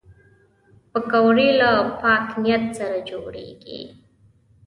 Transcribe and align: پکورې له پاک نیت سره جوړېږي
پکورې 0.91 1.49
له 1.61 1.71
پاک 2.01 2.25
نیت 2.43 2.63
سره 2.77 2.97
جوړېږي 3.09 3.81